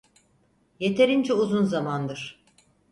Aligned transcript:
Yeterince 0.79 1.33
uzun 1.33 1.63
zamandır. 1.65 2.43